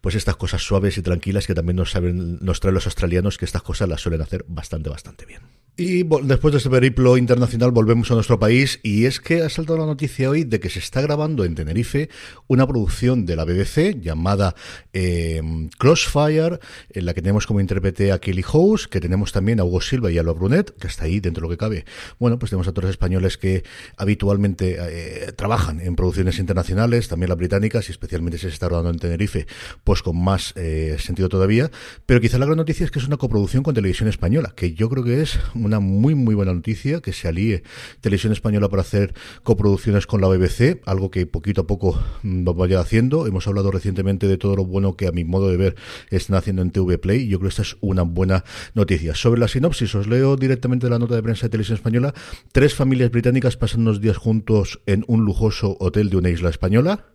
pues 0.00 0.14
estas 0.14 0.36
cosas 0.36 0.62
suaves 0.62 0.96
y 0.98 1.02
tranquilas 1.02 1.46
que 1.46 1.54
también 1.54 1.76
nos 1.76 1.90
saben, 1.90 2.38
nos 2.40 2.60
traen 2.60 2.74
los 2.74 2.86
australianos, 2.86 3.36
que 3.36 3.44
estas 3.44 3.62
cosas 3.62 3.88
las 3.88 4.00
suelen 4.00 4.22
hacer 4.22 4.44
bastante, 4.46 4.88
bastante 4.88 5.26
bien. 5.26 5.40
Y 5.80 6.02
después 6.02 6.50
de 6.50 6.58
este 6.58 6.70
periplo 6.70 7.16
internacional 7.16 7.70
volvemos 7.70 8.10
a 8.10 8.14
nuestro 8.14 8.36
país 8.40 8.80
y 8.82 9.04
es 9.04 9.20
que 9.20 9.42
ha 9.42 9.48
saltado 9.48 9.78
la 9.78 9.86
noticia 9.86 10.28
hoy 10.28 10.42
de 10.42 10.58
que 10.58 10.70
se 10.70 10.80
está 10.80 11.00
grabando 11.00 11.44
en 11.44 11.54
Tenerife 11.54 12.08
una 12.48 12.66
producción 12.66 13.24
de 13.24 13.36
la 13.36 13.44
BBC 13.44 14.00
llamada 14.00 14.56
eh, 14.92 15.40
Crossfire, 15.78 16.58
en 16.90 17.06
la 17.06 17.14
que 17.14 17.22
tenemos 17.22 17.46
como 17.46 17.60
intérprete 17.60 18.10
a 18.10 18.18
Kelly 18.18 18.42
House, 18.42 18.88
que 18.88 18.98
tenemos 18.98 19.30
también 19.30 19.60
a 19.60 19.64
Hugo 19.64 19.80
Silva 19.80 20.10
y 20.10 20.18
a 20.18 20.24
Lo 20.24 20.34
Brunet, 20.34 20.76
que 20.76 20.88
está 20.88 21.04
ahí 21.04 21.20
dentro 21.20 21.42
de 21.42 21.46
lo 21.46 21.50
que 21.50 21.58
cabe. 21.58 21.84
Bueno, 22.18 22.40
pues 22.40 22.50
tenemos 22.50 22.66
actores 22.66 22.90
españoles 22.90 23.38
que 23.38 23.62
habitualmente 23.96 24.78
eh, 24.80 25.30
trabajan 25.30 25.80
en 25.80 25.94
producciones 25.94 26.40
internacionales, 26.40 27.06
también 27.06 27.28
las 27.28 27.38
británicas 27.38 27.88
y 27.88 27.92
especialmente 27.92 28.38
se 28.38 28.48
está 28.48 28.66
grabando 28.66 28.90
en 28.90 28.98
Tenerife, 28.98 29.46
pues 29.84 30.02
con 30.02 30.20
más 30.20 30.54
eh, 30.56 30.96
sentido 30.98 31.28
todavía. 31.28 31.70
Pero 32.04 32.20
quizá 32.20 32.36
la 32.38 32.46
gran 32.46 32.56
noticia 32.56 32.84
es 32.84 32.90
que 32.90 32.98
es 32.98 33.06
una 33.06 33.16
coproducción 33.16 33.62
con 33.62 33.76
televisión 33.76 34.08
española, 34.08 34.52
que 34.56 34.74
yo 34.74 34.88
creo 34.88 35.04
que 35.04 35.22
es 35.22 35.38
muy, 35.78 36.14
muy 36.14 36.34
buena 36.34 36.54
noticia 36.54 37.00
que 37.00 37.12
se 37.12 37.28
alíe 37.28 37.62
Televisión 38.00 38.32
Española 38.32 38.68
para 38.68 38.82
hacer 38.82 39.14
coproducciones 39.42 40.06
con 40.06 40.20
la 40.20 40.28
BBC, 40.28 40.80
algo 40.86 41.10
que 41.10 41.26
poquito 41.26 41.62
a 41.62 41.66
poco 41.66 42.02
nos 42.22 42.56
vaya 42.56 42.80
haciendo. 42.80 43.26
Hemos 43.26 43.46
hablado 43.46 43.70
recientemente 43.70 44.26
de 44.26 44.38
todo 44.38 44.56
lo 44.56 44.64
bueno 44.64 44.96
que 44.96 45.06
a 45.06 45.12
mi 45.12 45.24
modo 45.24 45.50
de 45.50 45.56
ver 45.56 45.76
están 46.10 46.36
haciendo 46.36 46.62
en 46.62 46.70
TV 46.70 46.98
Play 46.98 47.28
yo 47.28 47.38
creo 47.38 47.48
que 47.48 47.52
esta 47.52 47.62
es 47.62 47.76
una 47.80 48.02
buena 48.02 48.44
noticia. 48.74 49.14
Sobre 49.14 49.40
la 49.40 49.48
sinopsis, 49.48 49.94
os 49.94 50.06
leo 50.06 50.36
directamente 50.36 50.86
de 50.86 50.90
la 50.90 50.98
nota 50.98 51.14
de 51.14 51.22
prensa 51.22 51.46
de 51.46 51.50
Televisión 51.50 51.76
Española. 51.76 52.14
Tres 52.52 52.74
familias 52.74 53.10
británicas 53.10 53.56
pasan 53.56 53.82
unos 53.82 54.00
días 54.00 54.16
juntos 54.16 54.80
en 54.86 55.04
un 55.06 55.24
lujoso 55.24 55.76
hotel 55.80 56.10
de 56.10 56.16
una 56.16 56.30
isla 56.30 56.50
española. 56.50 57.06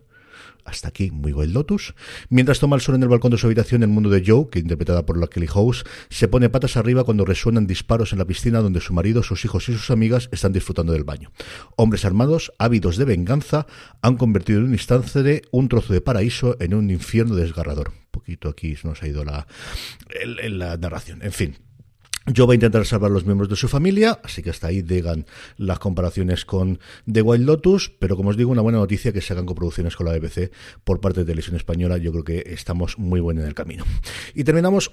Hasta 0.64 0.88
aquí, 0.88 1.10
muy 1.10 1.32
buen 1.32 1.52
Lotus. 1.52 1.94
Mientras 2.30 2.58
toma 2.58 2.76
el 2.76 2.82
sol 2.82 2.94
en 2.94 3.02
el 3.02 3.08
balcón 3.08 3.30
de 3.30 3.38
su 3.38 3.46
habitación, 3.46 3.82
el 3.82 3.90
mundo 3.90 4.08
de 4.08 4.22
Joe, 4.26 4.48
que 4.50 4.58
interpretada 4.58 5.04
por 5.04 5.18
la 5.18 5.26
Kelly 5.26 5.46
House, 5.46 5.84
se 6.08 6.26
pone 6.26 6.48
patas 6.48 6.76
arriba 6.76 7.04
cuando 7.04 7.24
resuenan 7.24 7.66
disparos 7.66 8.12
en 8.12 8.18
la 8.18 8.24
piscina 8.24 8.60
donde 8.60 8.80
su 8.80 8.94
marido, 8.94 9.22
sus 9.22 9.44
hijos 9.44 9.68
y 9.68 9.72
sus 9.72 9.90
amigas 9.90 10.28
están 10.32 10.52
disfrutando 10.52 10.92
del 10.92 11.04
baño. 11.04 11.32
Hombres 11.76 12.04
armados, 12.04 12.52
ávidos 12.58 12.96
de 12.96 13.04
venganza, 13.04 13.66
han 14.00 14.16
convertido 14.16 14.60
en 14.60 14.66
un 14.66 14.72
instante 14.72 15.22
de 15.22 15.42
un 15.50 15.68
trozo 15.68 15.92
de 15.92 16.00
paraíso 16.00 16.56
en 16.60 16.74
un 16.74 16.90
infierno 16.90 17.34
desgarrador. 17.34 17.88
Un 17.88 18.10
poquito 18.10 18.48
aquí 18.48 18.74
nos 18.84 19.02
ha 19.02 19.08
ido 19.08 19.24
la, 19.24 19.46
la 20.48 20.76
narración. 20.78 21.22
En 21.22 21.32
fin, 21.32 21.56
yo 22.26 22.46
voy 22.46 22.54
a 22.54 22.56
intentar 22.56 22.86
salvar 22.86 23.10
a 23.10 23.14
los 23.14 23.24
miembros 23.24 23.48
de 23.48 23.56
su 23.56 23.68
familia, 23.68 24.18
así 24.22 24.42
que 24.42 24.50
hasta 24.50 24.68
ahí 24.68 24.82
digan 24.82 25.26
las 25.56 25.78
comparaciones 25.78 26.44
con 26.44 26.78
The 27.10 27.22
Wild 27.22 27.46
Lotus, 27.46 27.90
pero 27.98 28.16
como 28.16 28.30
os 28.30 28.36
digo, 28.36 28.50
una 28.50 28.62
buena 28.62 28.78
noticia 28.78 29.12
que 29.12 29.20
se 29.20 29.32
hagan 29.32 29.46
coproducciones 29.46 29.96
con 29.96 30.06
la 30.06 30.16
BBC 30.16 30.50
por 30.84 31.00
parte 31.00 31.20
de 31.20 31.26
Televisión 31.26 31.56
Española, 31.56 31.98
yo 31.98 32.12
creo 32.12 32.24
que 32.24 32.44
estamos 32.46 32.98
muy 32.98 33.20
buenos 33.20 33.42
en 33.42 33.48
el 33.48 33.54
camino. 33.54 33.84
Y 34.34 34.44
terminamos 34.44 34.90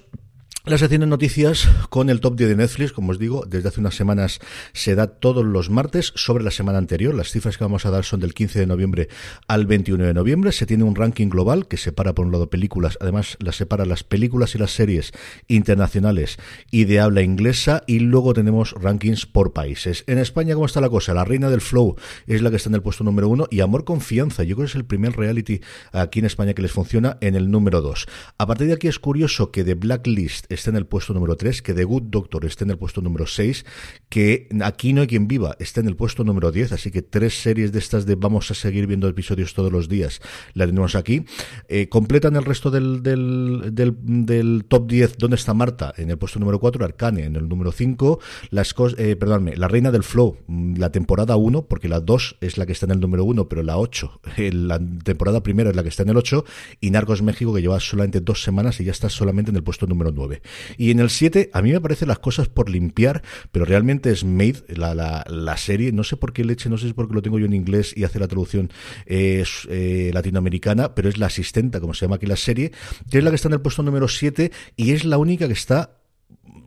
la 0.64 0.78
sección 0.78 1.00
de 1.00 1.08
noticias 1.08 1.68
con 1.88 2.08
el 2.08 2.20
top 2.20 2.36
10 2.36 2.50
de 2.50 2.56
Netflix, 2.56 2.92
como 2.92 3.10
os 3.10 3.18
digo, 3.18 3.44
desde 3.48 3.68
hace 3.68 3.80
unas 3.80 3.96
semanas 3.96 4.38
se 4.72 4.94
da 4.94 5.08
todos 5.08 5.44
los 5.44 5.70
martes 5.70 6.12
sobre 6.14 6.44
la 6.44 6.52
semana 6.52 6.78
anterior. 6.78 7.16
Las 7.16 7.32
cifras 7.32 7.58
que 7.58 7.64
vamos 7.64 7.84
a 7.84 7.90
dar 7.90 8.04
son 8.04 8.20
del 8.20 8.32
15 8.32 8.60
de 8.60 8.66
noviembre 8.68 9.08
al 9.48 9.66
21 9.66 10.04
de 10.04 10.14
noviembre. 10.14 10.52
Se 10.52 10.64
tiene 10.64 10.84
un 10.84 10.94
ranking 10.94 11.30
global 11.30 11.66
que 11.66 11.76
separa 11.76 12.14
por 12.14 12.26
un 12.26 12.32
lado 12.32 12.48
películas, 12.48 12.96
además 13.00 13.36
las 13.40 13.56
separa 13.56 13.84
las 13.86 14.04
películas 14.04 14.54
y 14.54 14.58
las 14.58 14.70
series 14.70 15.10
internacionales 15.48 16.36
y 16.70 16.84
de 16.84 17.00
habla 17.00 17.22
inglesa 17.22 17.82
y 17.88 17.98
luego 17.98 18.32
tenemos 18.32 18.72
rankings 18.80 19.26
por 19.26 19.52
países. 19.52 20.04
En 20.06 20.18
España, 20.18 20.54
¿cómo 20.54 20.66
está 20.66 20.80
la 20.80 20.90
cosa? 20.90 21.12
La 21.12 21.24
Reina 21.24 21.50
del 21.50 21.60
Flow 21.60 21.96
es 22.28 22.40
la 22.40 22.50
que 22.50 22.56
está 22.56 22.68
en 22.68 22.76
el 22.76 22.82
puesto 22.82 23.02
número 23.02 23.28
uno 23.28 23.48
y 23.50 23.62
Amor 23.62 23.84
Confianza, 23.84 24.44
yo 24.44 24.54
creo 24.54 24.66
que 24.66 24.70
es 24.70 24.76
el 24.76 24.84
primer 24.84 25.16
reality 25.16 25.60
aquí 25.90 26.20
en 26.20 26.26
España 26.26 26.54
que 26.54 26.62
les 26.62 26.70
funciona 26.70 27.18
en 27.20 27.34
el 27.34 27.50
número 27.50 27.80
dos. 27.80 28.06
A 28.38 28.46
partir 28.46 28.68
de 28.68 28.74
aquí 28.74 28.86
es 28.86 29.00
curioso 29.00 29.50
que 29.50 29.64
The 29.64 29.74
Blacklist 29.74 30.51
esté 30.54 30.70
en 30.70 30.76
el 30.76 30.86
puesto 30.86 31.14
número 31.14 31.36
3, 31.36 31.62
que 31.62 31.74
The 31.74 31.84
Good 31.84 32.04
Doctor 32.04 32.44
esté 32.44 32.64
en 32.64 32.70
el 32.70 32.78
puesto 32.78 33.00
número 33.00 33.26
6, 33.26 33.64
que 34.08 34.48
Aquí 34.62 34.92
no 34.92 35.00
hay 35.02 35.06
quien 35.06 35.28
viva 35.28 35.56
esté 35.58 35.80
en 35.80 35.88
el 35.88 35.96
puesto 35.96 36.24
número 36.24 36.52
10, 36.52 36.72
así 36.72 36.90
que 36.90 37.02
tres 37.02 37.40
series 37.40 37.72
de 37.72 37.78
estas 37.78 38.06
de 38.06 38.14
vamos 38.14 38.50
a 38.50 38.54
seguir 38.54 38.86
viendo 38.86 39.08
episodios 39.08 39.54
todos 39.54 39.72
los 39.72 39.88
días, 39.88 40.20
la 40.54 40.66
tenemos 40.66 40.94
aquí. 40.94 41.24
Eh, 41.68 41.88
completan 41.88 42.36
el 42.36 42.44
resto 42.44 42.70
del, 42.70 43.02
del, 43.02 43.72
del, 43.72 44.64
top 44.68 44.88
10, 44.88 45.18
¿dónde 45.18 45.36
está 45.36 45.54
Marta? 45.54 45.92
En 45.96 46.10
el 46.10 46.18
puesto 46.18 46.38
número 46.38 46.58
4, 46.58 46.84
Arcane 46.84 47.24
en 47.24 47.36
el 47.36 47.48
número 47.48 47.72
5, 47.72 48.20
las 48.50 48.74
eh, 48.98 49.16
La 49.56 49.68
Reina 49.68 49.90
del 49.90 50.02
Flow, 50.02 50.36
mm, 50.46 50.76
la 50.76 50.90
temporada 50.90 51.36
1, 51.36 51.66
porque 51.66 51.88
la 51.88 52.00
2 52.00 52.36
es 52.40 52.58
la 52.58 52.66
que 52.66 52.72
está 52.72 52.86
en 52.86 52.92
el 52.92 53.00
número 53.00 53.24
1, 53.24 53.48
pero 53.48 53.62
la 53.62 53.78
8, 53.78 54.20
la 54.52 54.80
temporada 55.04 55.42
primera 55.42 55.70
es 55.70 55.76
la 55.76 55.82
que 55.82 55.88
está 55.88 56.02
en 56.02 56.10
el 56.10 56.16
8, 56.16 56.44
y 56.80 56.90
Narcos 56.90 57.22
México, 57.22 57.54
que 57.54 57.62
lleva 57.62 57.80
solamente 57.80 58.20
dos 58.20 58.42
semanas 58.42 58.80
y 58.80 58.84
ya 58.84 58.92
está 58.92 59.08
solamente 59.08 59.50
en 59.50 59.56
el 59.56 59.62
puesto 59.62 59.86
número 59.86 60.12
9. 60.12 60.41
Y 60.76 60.90
en 60.90 61.00
el 61.00 61.10
7, 61.10 61.50
a 61.52 61.62
mí 61.62 61.72
me 61.72 61.80
parecen 61.80 62.08
las 62.08 62.18
cosas 62.18 62.48
por 62.48 62.70
limpiar, 62.70 63.22
pero 63.50 63.64
realmente 63.64 64.10
es 64.10 64.24
Made, 64.24 64.64
la, 64.68 64.94
la, 64.94 65.24
la, 65.28 65.56
serie. 65.56 65.92
No 65.92 66.04
sé 66.04 66.16
por 66.16 66.32
qué 66.32 66.44
leche, 66.44 66.68
no 66.68 66.78
sé 66.78 66.88
si 66.88 66.92
porque 66.92 67.14
lo 67.14 67.22
tengo 67.22 67.38
yo 67.38 67.46
en 67.46 67.54
inglés 67.54 67.92
y 67.96 68.04
hace 68.04 68.18
la 68.18 68.28
traducción 68.28 68.70
eh, 69.06 70.10
latinoamericana, 70.12 70.94
pero 70.94 71.08
es 71.08 71.18
la 71.18 71.26
asistenta, 71.26 71.80
como 71.80 71.94
se 71.94 72.06
llama 72.06 72.16
aquí 72.16 72.26
la 72.26 72.36
serie, 72.36 72.72
que 73.10 73.18
es 73.18 73.24
la 73.24 73.30
que 73.30 73.36
está 73.36 73.48
en 73.48 73.54
el 73.54 73.60
puesto 73.60 73.82
número 73.82 74.08
7 74.08 74.52
y 74.76 74.92
es 74.92 75.04
la 75.04 75.18
única 75.18 75.46
que 75.46 75.52
está 75.52 75.98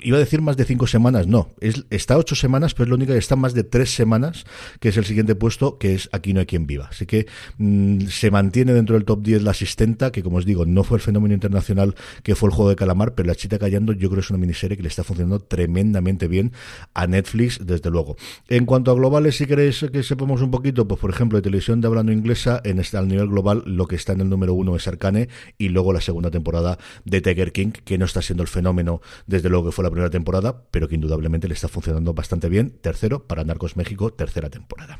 iba 0.05 0.17
a 0.17 0.19
decir 0.19 0.41
más 0.41 0.55
de 0.55 0.65
cinco 0.65 0.85
semanas, 0.85 1.25
no, 1.25 1.49
es, 1.59 1.85
está 1.89 2.17
ocho 2.17 2.35
semanas, 2.35 2.73
pero 2.73 2.83
es 2.85 2.89
la 2.89 2.95
única 2.95 3.13
que 3.13 3.19
está 3.19 3.35
más 3.35 3.53
de 3.53 3.63
tres 3.63 3.93
semanas, 3.93 4.45
que 4.79 4.89
es 4.89 4.97
el 4.97 5.05
siguiente 5.05 5.35
puesto, 5.35 5.77
que 5.79 5.95
es 5.95 6.09
Aquí 6.11 6.33
no 6.33 6.39
hay 6.39 6.45
quien 6.45 6.67
viva. 6.67 6.89
Así 6.91 7.05
que 7.07 7.25
mm, 7.57 8.01
se 8.07 8.29
mantiene 8.29 8.73
dentro 8.73 8.95
del 8.95 9.03
top 9.03 9.21
10 9.23 9.41
la 9.41 9.51
asistenta, 9.51 10.11
que 10.11 10.21
como 10.21 10.37
os 10.37 10.45
digo, 10.45 10.65
no 10.65 10.83
fue 10.83 10.97
el 10.97 11.01
fenómeno 11.01 11.33
internacional 11.33 11.95
que 12.23 12.35
fue 12.35 12.49
el 12.49 12.55
juego 12.55 12.69
de 12.69 12.75
calamar, 12.75 13.15
pero 13.15 13.27
La 13.27 13.35
Chita 13.35 13.57
Callando 13.57 13.93
yo 13.93 14.09
creo 14.09 14.21
que 14.21 14.25
es 14.25 14.29
una 14.29 14.39
miniserie 14.39 14.77
que 14.77 14.83
le 14.83 14.89
está 14.89 15.03
funcionando 15.03 15.39
tremendamente 15.39 16.27
bien 16.27 16.53
a 16.93 17.07
Netflix, 17.07 17.65
desde 17.65 17.89
luego. 17.89 18.15
En 18.47 18.65
cuanto 18.65 18.91
a 18.91 18.95
globales, 18.95 19.37
si 19.37 19.47
queréis 19.47 19.83
que 19.91 20.03
sepamos 20.03 20.41
un 20.41 20.51
poquito, 20.51 20.87
pues 20.87 20.99
por 20.99 21.09
ejemplo, 21.09 21.37
de 21.37 21.41
televisión 21.41 21.81
de 21.81 21.87
hablando 21.87 22.11
inglesa, 22.11 22.61
en 22.63 22.79
este, 22.79 22.97
al 22.97 23.07
nivel 23.07 23.27
global, 23.27 23.63
lo 23.65 23.87
que 23.87 23.95
está 23.95 24.13
en 24.13 24.21
el 24.21 24.29
número 24.29 24.53
uno 24.53 24.75
es 24.75 24.87
Arcane, 24.87 25.29
y 25.57 25.69
luego 25.69 25.93
la 25.93 26.01
segunda 26.01 26.29
temporada 26.29 26.77
de 27.03 27.21
Tiger 27.21 27.51
King, 27.51 27.71
que 27.71 27.97
no 27.97 28.05
está 28.05 28.21
siendo 28.21 28.43
el 28.43 28.49
fenómeno, 28.49 29.01
desde 29.25 29.49
luego 29.49 29.64
que 29.65 29.71
fue 29.71 29.83
la 29.83 29.91
primera 29.91 30.09
temporada, 30.09 30.63
pero 30.71 30.87
que 30.87 30.95
indudablemente 30.95 31.47
le 31.47 31.53
está 31.53 31.67
funcionando 31.67 32.13
bastante 32.13 32.49
bien. 32.49 32.77
Tercero, 32.81 33.27
para 33.27 33.43
Narcos 33.43 33.75
México, 33.75 34.13
tercera 34.13 34.49
temporada. 34.49 34.99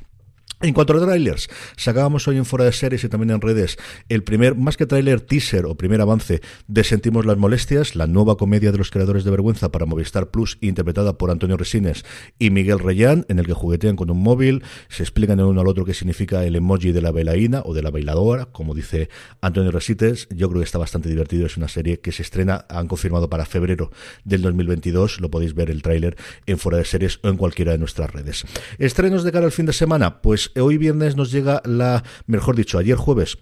En 0.62 0.74
cuanto 0.74 0.94
a 0.94 1.06
trailers, 1.06 1.50
sacábamos 1.76 2.28
hoy 2.30 2.38
en 2.38 2.46
Fuera 2.46 2.64
de 2.64 2.72
Series 2.72 3.04
y 3.04 3.10
también 3.10 3.32
en 3.32 3.42
redes 3.42 3.78
el 4.08 4.24
primer, 4.24 4.56
más 4.56 4.78
que 4.78 4.86
trailer, 4.86 5.20
teaser 5.20 5.66
o 5.66 5.76
primer 5.76 6.00
avance 6.00 6.42
de 6.68 6.84
Sentimos 6.86 7.26
las 7.26 7.38
Molestias, 7.38 7.96
la 7.96 8.08
nueva 8.08 8.38
comedia 8.38 8.72
de 8.72 8.78
los 8.78 8.90
creadores 8.90 9.26
de 9.26 9.32
Vergüenza 9.32 9.70
para 9.70 9.86
Movistar 9.86 10.32
Plus, 10.32 10.58
interpretada 10.62 11.18
por 11.18 11.30
Antonio 11.30 11.58
Resines 11.58 12.06
y 12.40 12.52
Miguel 12.52 12.80
Reyán, 12.80 13.26
en 13.28 13.40
el 13.40 13.46
que 13.46 13.54
juguetean 13.54 13.98
con 13.98 14.10
un 14.10 14.24
móvil, 14.24 14.64
se 14.88 15.04
explican 15.04 15.40
el 15.40 15.46
uno 15.46 15.60
al 15.60 15.68
otro 15.68 15.84
qué 15.84 15.94
significa 15.94 16.46
el 16.46 16.56
emoji 16.56 16.94
de 16.94 17.02
la 17.02 17.12
bailarina 17.12 17.62
o 17.66 17.74
de 17.74 17.84
la 17.84 17.92
bailadora, 17.92 18.46
como 18.46 18.74
dice 18.74 19.10
Antonio 19.42 19.72
Resines. 19.72 20.30
Yo 20.30 20.48
creo 20.48 20.62
que 20.62 20.66
está 20.66 20.78
bastante 20.78 21.10
divertido, 21.10 21.46
es 21.48 21.58
una 21.58 21.68
serie 21.68 22.00
que 22.00 22.14
se 22.14 22.22
estrena, 22.22 22.66
han 22.70 22.88
confirmado 22.88 23.30
para 23.30 23.46
febrero 23.46 23.92
del 24.24 24.42
2022, 24.42 25.20
lo 25.20 25.30
podéis 25.30 25.54
ver 25.54 25.70
el 25.70 25.82
tráiler 25.82 26.16
en 26.46 26.58
Fuera 26.58 26.78
de 26.78 26.86
Series 26.86 27.20
o 27.24 27.28
en 27.28 27.36
cualquiera 27.36 27.74
de 27.74 27.78
nuestras 27.78 28.10
redes. 28.12 28.46
Estrenos 28.78 29.26
de 29.26 29.34
cara 29.34 29.46
al 29.46 29.52
fin 29.52 29.66
de 29.66 29.74
semana, 29.74 30.22
pues 30.22 30.45
hoy 30.56 30.78
viernes 30.78 31.16
nos 31.16 31.32
llega 31.32 31.62
la, 31.66 32.04
mejor 32.28 32.56
dicho, 32.56 32.78
ayer 32.78 32.98
jueves 32.98 33.38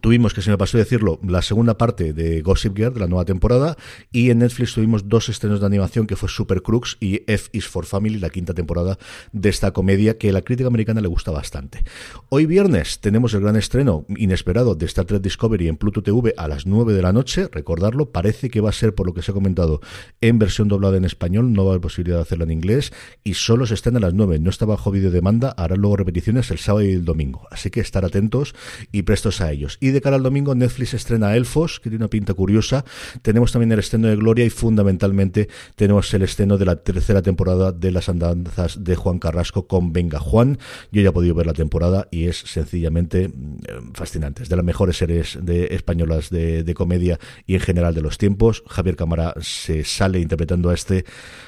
Tuvimos, 0.00 0.34
que 0.34 0.42
se 0.42 0.50
me 0.50 0.58
pasó 0.58 0.76
decirlo, 0.76 1.20
la 1.26 1.40
segunda 1.40 1.78
parte 1.78 2.12
de 2.12 2.42
Gossip 2.42 2.76
Girl 2.76 2.92
de 2.92 3.00
la 3.00 3.06
nueva 3.06 3.24
temporada 3.24 3.76
y 4.10 4.30
en 4.30 4.40
Netflix 4.40 4.74
tuvimos 4.74 5.08
dos 5.08 5.28
estrenos 5.28 5.60
de 5.60 5.66
animación 5.66 6.06
que 6.06 6.16
fue 6.16 6.28
Super 6.28 6.62
Crux 6.62 6.96
y 7.00 7.22
F 7.26 7.48
is 7.52 7.66
for 7.66 7.86
Family, 7.86 8.18
la 8.18 8.28
quinta 8.28 8.54
temporada 8.54 8.98
de 9.32 9.48
esta 9.48 9.70
comedia 9.70 10.18
que 10.18 10.30
a 10.30 10.32
la 10.32 10.42
crítica 10.42 10.66
americana 10.66 11.00
le 11.00 11.06
gusta 11.06 11.30
bastante. 11.30 11.84
Hoy 12.28 12.44
viernes 12.44 13.00
tenemos 13.00 13.34
el 13.34 13.42
gran 13.42 13.56
estreno 13.56 14.04
inesperado 14.08 14.74
de 14.74 14.84
Star 14.86 15.04
Trek 15.06 15.22
Discovery 15.22 15.68
en 15.68 15.76
Pluto 15.76 16.02
TV 16.02 16.34
a 16.36 16.48
las 16.48 16.66
9 16.66 16.92
de 16.92 17.00
la 17.00 17.12
noche, 17.12 17.48
recordarlo, 17.50 18.10
parece 18.10 18.50
que 18.50 18.60
va 18.60 18.70
a 18.70 18.72
ser 18.72 18.94
por 18.94 19.06
lo 19.06 19.14
que 19.14 19.22
se 19.22 19.30
ha 19.30 19.34
comentado 19.34 19.80
en 20.20 20.38
versión 20.40 20.68
doblada 20.68 20.96
en 20.96 21.04
español, 21.04 21.52
no 21.52 21.64
va 21.64 21.70
a 21.70 21.72
haber 21.74 21.82
posibilidad 21.82 22.16
de 22.18 22.22
hacerlo 22.22 22.44
en 22.44 22.50
inglés 22.50 22.92
y 23.22 23.34
solo 23.34 23.64
se 23.64 23.74
estrena 23.74 23.98
a 23.98 24.02
las 24.02 24.14
9, 24.14 24.40
no 24.40 24.50
está 24.50 24.66
bajo 24.66 24.90
videodemanda, 24.90 25.50
hará 25.50 25.76
luego 25.76 25.96
repeticiones 25.96 26.50
el 26.50 26.58
sábado 26.58 26.84
y 26.84 26.92
el 26.92 27.04
domingo, 27.04 27.46
así 27.50 27.70
que 27.70 27.80
estar 27.80 28.04
atentos 28.04 28.54
y 28.90 29.02
prestos 29.02 29.40
a 29.40 29.52
ellos. 29.52 29.78
Y 29.84 29.90
de 29.90 30.00
cara 30.00 30.16
al 30.16 30.22
domingo, 30.22 30.54
Netflix 30.54 30.94
estrena 30.94 31.36
Elfos, 31.36 31.78
que 31.78 31.90
tiene 31.90 32.04
una 32.04 32.08
pinta 32.08 32.32
curiosa. 32.32 32.86
Tenemos 33.20 33.52
también 33.52 33.70
el 33.70 33.80
estreno 33.80 34.08
de 34.08 34.16
Gloria 34.16 34.46
y 34.46 34.48
fundamentalmente 34.48 35.50
tenemos 35.76 36.14
el 36.14 36.22
estreno 36.22 36.56
de 36.56 36.64
la 36.64 36.76
tercera 36.76 37.20
temporada 37.20 37.70
de 37.70 37.90
las 37.90 38.08
andanzas 38.08 38.82
de 38.82 38.96
Juan 38.96 39.18
Carrasco 39.18 39.66
con 39.66 39.92
Venga 39.92 40.18
Juan. 40.20 40.56
Yo 40.90 41.02
ya 41.02 41.10
he 41.10 41.12
podido 41.12 41.34
ver 41.34 41.44
la 41.44 41.52
temporada 41.52 42.08
y 42.10 42.28
es 42.28 42.38
sencillamente 42.38 43.28
mm, 43.28 43.92
fascinante. 43.92 44.44
Es 44.44 44.48
de 44.48 44.56
las 44.56 44.64
mejores 44.64 44.96
series 44.96 45.38
de, 45.42 45.66
españolas 45.72 46.30
de, 46.30 46.64
comedia 46.74 47.20
y 47.46 47.52
en 47.52 47.60
general 47.60 47.94
de 47.94 48.00
los 48.00 48.16
tiempos. 48.16 48.64
Javier 48.66 48.96
Cámara 48.96 49.34
se 49.42 49.84
sale 49.84 50.18
interpretando 50.18 50.70
a 50.70 50.74
este 50.74 51.04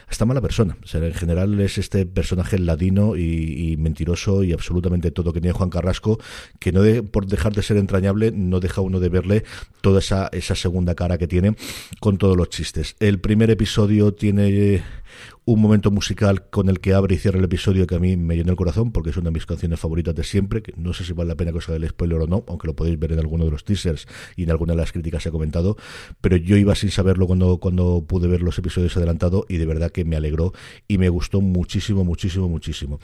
esta 0.08 0.24
mala 0.24 0.40
persona. 0.40 0.76
O 0.82 0.86
sea, 0.86 1.04
en 1.04 1.14
general 1.14 1.58
es 1.60 1.78
este 1.78 2.06
personaje 2.06 2.58
ladino 2.58 3.16
y, 3.16 3.76
mentiroso 3.78 4.44
y 4.44 4.52
absolutamente 4.52 5.10
todo 5.10 5.32
que 5.32 5.40
tiene 5.40 5.52
Juan 5.52 5.70
Carrasco, 5.70 6.18
que 6.58 6.72
no 6.72 6.82
de, 6.82 7.02
por 7.02 7.26
dejar 7.26 7.52
de 7.54 7.62
ser 7.62 7.76
entrañable 7.76 8.30
no 8.32 8.60
deja 8.60 8.80
uno 8.80 9.00
de 9.00 9.08
verle 9.08 9.44
toda 9.80 9.98
esa, 9.98 10.28
esa 10.32 10.54
segunda 10.54 10.94
cara 10.94 11.18
que 11.18 11.26
tiene 11.26 11.56
con 12.00 12.18
todos 12.18 12.36
los 12.36 12.48
chistes. 12.50 12.96
El 13.00 13.20
primer 13.20 13.50
episodio 13.50 14.14
tiene 14.14 14.82
un 15.44 15.60
momento 15.60 15.90
musical 15.90 16.48
con 16.50 16.68
el 16.68 16.80
que 16.80 16.94
abre 16.94 17.14
y 17.14 17.18
cierra 17.18 17.38
el 17.38 17.44
episodio 17.44 17.86
que 17.86 17.94
a 17.94 17.98
mí 17.98 18.16
me 18.16 18.36
llenó 18.36 18.50
el 18.50 18.56
corazón 18.56 18.92
porque 18.92 19.10
es 19.10 19.16
una 19.16 19.30
de 19.30 19.34
mis 19.34 19.46
canciones 19.46 19.80
favoritas 19.80 20.14
de 20.14 20.24
siempre, 20.24 20.62
que 20.62 20.72
no 20.76 20.92
sé 20.92 21.04
si 21.04 21.12
vale 21.12 21.28
la 21.28 21.34
pena 21.36 21.52
que 21.52 21.58
os 21.58 21.68
haga 21.68 21.76
el 21.76 21.88
spoiler 21.88 22.20
o 22.20 22.26
no, 22.26 22.44
aunque 22.48 22.66
lo 22.66 22.74
podéis 22.74 22.98
ver 22.98 23.12
en 23.12 23.18
alguno 23.18 23.44
de 23.44 23.50
los 23.50 23.64
teasers 23.64 24.06
y 24.36 24.44
en 24.44 24.50
alguna 24.50 24.74
de 24.74 24.78
las 24.78 24.92
críticas 24.92 25.22
se 25.22 25.28
ha 25.28 25.32
comentado, 25.32 25.76
pero 26.20 26.36
yo 26.36 26.56
iba 26.56 26.74
sin 26.74 26.90
saberlo 26.90 27.26
cuando, 27.26 27.58
cuando 27.58 28.04
pude 28.06 28.28
ver 28.28 28.42
los 28.42 28.58
episodios 28.58 28.96
adelantados 28.96 29.44
y 29.48 29.56
de 29.56 29.66
verdad 29.66 29.90
que 29.90 30.04
me 30.04 30.16
alegró 30.16 30.52
y 30.88 30.98
me 30.98 31.08
gustó 31.08 31.40
muchísimo, 31.40 32.04
muchísimo, 32.04 32.48
muchísimo. 32.48 32.98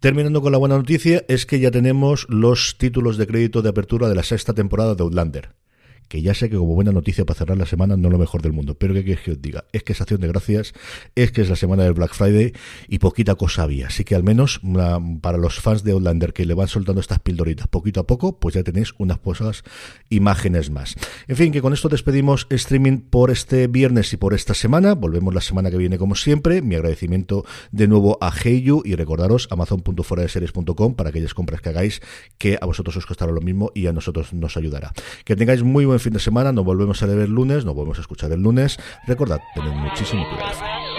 Terminando 0.00 0.42
con 0.42 0.52
la 0.52 0.58
buena 0.58 0.76
noticia, 0.76 1.24
es 1.26 1.46
que 1.46 1.58
ya 1.58 1.70
tenemos 1.70 2.26
los 2.28 2.76
títulos 2.78 3.16
de 3.16 3.26
crédito 3.26 3.62
de 3.62 3.70
apertura 3.70 4.08
de 4.08 4.14
la 4.14 4.22
sexta 4.22 4.52
temporada 4.52 4.94
de 4.94 5.02
Outlander 5.02 5.65
que 6.08 6.22
ya 6.22 6.34
sé 6.34 6.50
que 6.50 6.56
como 6.56 6.74
buena 6.74 6.92
noticia 6.92 7.24
para 7.24 7.38
cerrar 7.38 7.58
la 7.58 7.66
semana 7.66 7.96
no 7.96 8.10
lo 8.10 8.18
mejor 8.18 8.42
del 8.42 8.52
mundo, 8.52 8.76
pero 8.76 8.94
que 8.94 9.04
quieres 9.04 9.24
que 9.24 9.32
os 9.32 9.42
diga, 9.42 9.64
es 9.72 9.82
que 9.82 9.92
es 9.92 10.00
acción 10.00 10.20
de 10.20 10.28
gracias, 10.28 10.72
es 11.14 11.32
que 11.32 11.42
es 11.42 11.48
la 11.48 11.56
semana 11.56 11.84
del 11.84 11.92
Black 11.92 12.14
Friday 12.14 12.52
y 12.88 12.98
poquita 12.98 13.34
cosa 13.34 13.62
había, 13.62 13.88
así 13.88 14.04
que 14.04 14.14
al 14.14 14.22
menos 14.22 14.60
para 15.20 15.38
los 15.38 15.60
fans 15.60 15.84
de 15.84 15.92
Outlander 15.92 16.32
que 16.32 16.44
le 16.44 16.54
van 16.54 16.68
soltando 16.68 17.00
estas 17.00 17.18
pildoritas 17.20 17.66
poquito 17.68 18.00
a 18.00 18.06
poco, 18.06 18.38
pues 18.38 18.54
ya 18.54 18.62
tenéis 18.62 18.94
unas 18.98 19.18
pocas 19.18 19.64
imágenes 20.08 20.70
más. 20.70 20.94
En 21.26 21.36
fin, 21.36 21.52
que 21.52 21.60
con 21.60 21.72
esto 21.72 21.88
despedimos 21.88 22.46
streaming 22.50 22.98
por 22.98 23.30
este 23.30 23.66
viernes 23.66 24.12
y 24.12 24.16
por 24.16 24.34
esta 24.34 24.54
semana, 24.54 24.94
volvemos 24.94 25.34
la 25.34 25.40
semana 25.40 25.70
que 25.70 25.76
viene 25.76 25.98
como 25.98 26.14
siempre, 26.14 26.62
mi 26.62 26.74
agradecimiento 26.74 27.44
de 27.72 27.88
nuevo 27.88 28.18
a 28.20 28.32
Heyu 28.32 28.82
y 28.84 28.94
recordaros 28.94 29.48
amazon.foradeseries.com 29.50 30.94
para 30.94 31.10
aquellas 31.10 31.34
compras 31.34 31.60
que 31.60 31.68
hagáis 31.70 32.00
que 32.38 32.58
a 32.60 32.66
vosotros 32.66 32.96
os 32.96 33.06
costará 33.06 33.32
lo 33.32 33.40
mismo 33.40 33.72
y 33.74 33.86
a 33.86 33.92
nosotros 33.92 34.32
nos 34.32 34.56
ayudará. 34.56 34.92
Que 35.24 35.36
tengáis 35.36 35.62
muy 35.62 35.84
buen 35.96 36.00
fin 36.02 36.12
de 36.12 36.20
semana. 36.20 36.52
Nos 36.52 36.64
volvemos 36.64 37.02
a 37.02 37.06
ver 37.06 37.18
el 37.20 37.30
lunes, 37.30 37.64
nos 37.64 37.74
volvemos 37.74 37.98
a 37.98 38.02
escuchar 38.02 38.30
el 38.32 38.42
lunes. 38.42 38.78
Recordad, 39.06 39.40
tened 39.54 39.72
muchísimo 39.72 40.28
cuidado. 40.28 40.95